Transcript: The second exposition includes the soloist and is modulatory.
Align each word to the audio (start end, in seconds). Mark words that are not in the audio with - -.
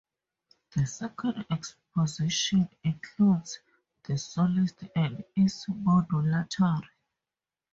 The 0.75 0.87
second 0.87 1.45
exposition 1.51 2.67
includes 2.83 3.59
the 4.03 4.17
soloist 4.17 4.83
and 4.95 5.23
is 5.37 5.63
modulatory. 5.69 6.87